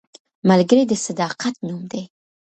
ملګری 0.49 0.83
د 0.87 0.93
صداقت 1.05 1.55
نوم 1.67 1.81
دی 1.91 2.03